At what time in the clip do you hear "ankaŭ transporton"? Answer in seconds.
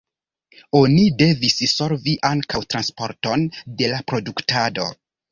2.29-3.43